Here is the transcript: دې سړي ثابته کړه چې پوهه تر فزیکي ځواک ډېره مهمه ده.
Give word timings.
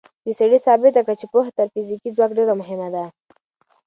دې 0.23 0.33
سړي 0.39 0.57
ثابته 0.65 1.01
کړه 1.05 1.15
چې 1.21 1.25
پوهه 1.31 1.51
تر 1.57 1.67
فزیکي 1.73 2.09
ځواک 2.15 2.31
ډېره 2.37 2.53
مهمه 2.61 2.87
ده. 2.95 3.05